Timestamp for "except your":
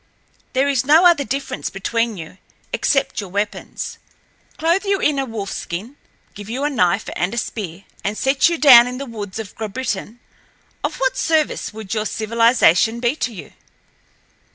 2.73-3.29